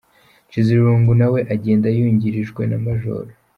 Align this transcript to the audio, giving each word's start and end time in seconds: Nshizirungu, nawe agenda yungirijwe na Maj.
Nshizirungu, 0.47 1.11
nawe 1.21 1.39
agenda 1.53 1.87
yungirijwe 1.97 2.61
na 2.71 2.77
Maj. 2.85 3.03